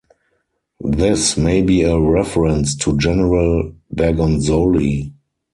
This 0.83 1.37
may 1.37 1.61
be 1.61 1.83
a 1.83 1.99
reference 1.99 2.73
to 2.77 2.97
General 2.97 3.71
Bergonzoli. 3.95 5.13